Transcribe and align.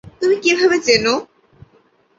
তুমি 0.19 0.35
কীভাবে 0.43 0.77
চেনো? 0.85 1.13